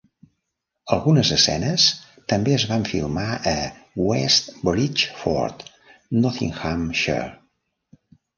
[0.95, 1.83] Algunes escenes
[2.33, 3.53] també es van filmar a
[4.05, 5.63] West Bridgford,
[6.25, 7.29] Nottinghamshire.